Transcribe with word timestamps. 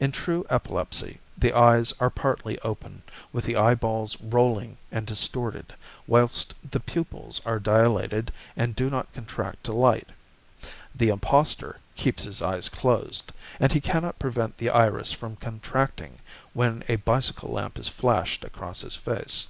In 0.00 0.10
true 0.10 0.44
epilepsy 0.50 1.20
the 1.38 1.52
eyes 1.56 1.92
are 2.00 2.10
partly 2.10 2.58
open, 2.62 3.02
with 3.32 3.44
the 3.44 3.54
eyeballs 3.54 4.20
rolling 4.20 4.78
and 4.90 5.06
distorted, 5.06 5.76
whilst 6.08 6.54
the 6.68 6.80
pupils 6.80 7.40
are 7.46 7.60
dilated 7.60 8.32
and 8.56 8.74
do 8.74 8.90
not 8.90 9.12
contract 9.12 9.62
to 9.62 9.72
light; 9.72 10.08
the 10.92 11.08
impostor 11.08 11.78
keeps 11.94 12.24
his 12.24 12.42
eyes 12.42 12.68
closed, 12.68 13.30
and 13.60 13.70
he 13.70 13.80
cannot 13.80 14.18
prevent 14.18 14.58
the 14.58 14.70
iris 14.70 15.12
from 15.12 15.36
contracting 15.36 16.18
when 16.52 16.82
a 16.88 16.96
bicycle 16.96 17.52
lamp 17.52 17.78
is 17.78 17.86
flashed 17.86 18.42
across 18.42 18.80
his 18.80 18.96
face. 18.96 19.46